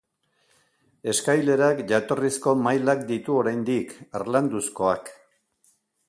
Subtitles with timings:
[1.11, 5.13] Eskailerak jatorrizko mailak ditu oraindik, harlanduzkoak.